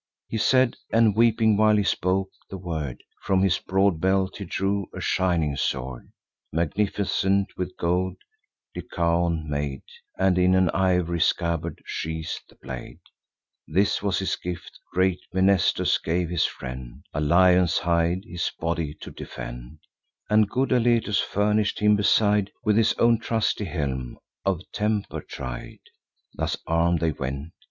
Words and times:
He 0.27 0.39
said, 0.39 0.77
and 0.91 1.15
weeping, 1.15 1.57
while 1.57 1.75
he 1.77 1.83
spoke 1.83 2.29
the 2.49 2.57
word, 2.57 3.03
From 3.21 3.43
his 3.43 3.59
broad 3.59 3.99
belt 4.01 4.37
he 4.37 4.45
drew 4.45 4.87
a 4.95 4.99
shining 4.99 5.55
sword, 5.55 6.11
Magnificent 6.51 7.55
with 7.55 7.77
gold. 7.77 8.15
Lycaon 8.75 9.47
made, 9.47 9.83
And 10.17 10.39
in 10.39 10.55
an 10.55 10.71
ivory 10.71 11.19
scabbard 11.21 11.83
sheath'd 11.85 12.49
the 12.49 12.55
blade. 12.55 12.99
This 13.67 14.01
was 14.01 14.17
his 14.17 14.35
gift. 14.35 14.71
Great 14.91 15.19
Mnestheus 15.33 15.99
gave 15.99 16.31
his 16.31 16.45
friend 16.47 17.03
A 17.13 17.21
lion's 17.21 17.77
hide, 17.77 18.23
his 18.25 18.51
body 18.59 18.95
to 19.01 19.11
defend; 19.11 19.81
And 20.31 20.49
good 20.49 20.71
Alethes 20.71 21.19
furnish'd 21.19 21.77
him, 21.77 21.95
beside, 21.95 22.51
With 22.63 22.75
his 22.75 22.93
own 22.93 23.19
trusty 23.19 23.65
helm, 23.65 24.17
of 24.45 24.61
temper 24.73 25.21
tried. 25.21 25.77
Thus 26.33 26.57
arm'd 26.65 27.01
they 27.01 27.11
went. 27.11 27.51